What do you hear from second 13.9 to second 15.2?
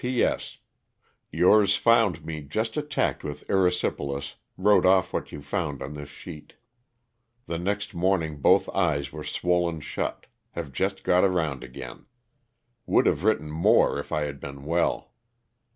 if I had been well.